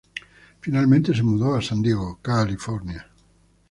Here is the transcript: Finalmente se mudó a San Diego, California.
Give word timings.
Finalmente 0.61 1.13
se 1.13 1.21
mudó 1.21 1.53
a 1.55 1.61
San 1.61 1.83
Diego, 1.83 2.17
California. 2.23 3.05